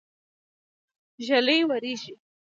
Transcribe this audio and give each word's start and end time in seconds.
ږلۍ 1.25 1.59
وريږي. 1.69 2.13